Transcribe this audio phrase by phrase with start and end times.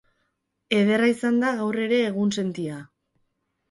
[0.77, 2.85] Ederra izan da gaur ere egunsentia.